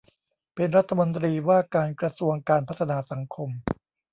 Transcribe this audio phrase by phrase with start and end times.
[0.55, 3.49] เป็นรัฐมนตรีว่าการกระทรวงการพัฒนาสังคม